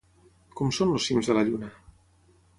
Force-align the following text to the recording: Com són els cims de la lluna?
Com 0.61 0.71
són 0.77 0.95
els 0.95 1.05
cims 1.11 1.29
de 1.33 1.37
la 1.39 1.45
lluna? 1.51 1.71